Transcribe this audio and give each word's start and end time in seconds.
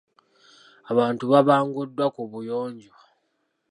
Abantu 0.91 1.23
baabanguddwa 1.31 2.05
ku 2.15 2.21
buyonjo. 2.31 2.93